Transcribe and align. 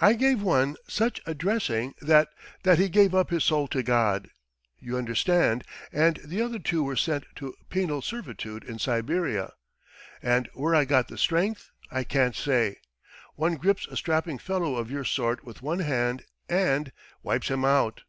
I 0.00 0.14
gave 0.14 0.42
one 0.42 0.74
such 0.88 1.20
a 1.24 1.34
dressing 1.34 1.94
that... 2.02 2.30
that 2.64 2.80
he 2.80 2.88
gave 2.88 3.14
up 3.14 3.30
his 3.30 3.44
soul 3.44 3.68
to 3.68 3.80
God, 3.84 4.28
you 4.80 4.96
understand, 4.98 5.62
and 5.92 6.16
the 6.24 6.42
other 6.42 6.58
two 6.58 6.82
were 6.82 6.96
sent 6.96 7.26
to 7.36 7.54
penal 7.70 8.02
servitude 8.02 8.64
in 8.64 8.80
Siberia. 8.80 9.52
And 10.20 10.48
where 10.54 10.74
I 10.74 10.84
got 10.84 11.06
the 11.06 11.16
strength 11.16 11.70
I 11.92 12.02
can't 12.02 12.34
say.... 12.34 12.78
One 13.36 13.54
grips 13.54 13.86
a 13.86 13.96
strapping 13.96 14.38
fellow 14.38 14.74
of 14.74 14.90
your 14.90 15.04
sort 15.04 15.44
with 15.44 15.62
one 15.62 15.78
hand 15.78 16.24
and... 16.48 16.90
wipes 17.22 17.46
him 17.48 17.64
out." 17.64 18.02